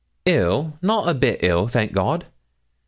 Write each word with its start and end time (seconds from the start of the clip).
'Ill! 0.25 0.79
not 0.81 1.07
a 1.07 1.13
bit 1.13 1.41
ill, 1.43 1.67
thank 1.67 1.91
God. 1.93 2.25